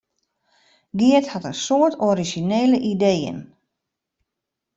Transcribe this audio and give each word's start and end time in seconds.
Geart 0.99 1.27
hat 1.33 1.45
in 1.51 1.55
soad 1.65 1.93
orizjinele 2.09 2.77
ideeën. 2.93 3.39